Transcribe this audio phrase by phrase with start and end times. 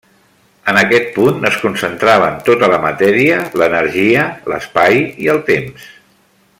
[0.71, 5.89] En aquest punt es concentraven tota la matèria, l'energia, l'espai i el temps.